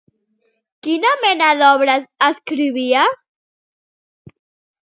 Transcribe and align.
Quina 0.87 1.11
mena 1.25 1.51
d'obres 1.59 2.09
escrivia? 2.31 3.05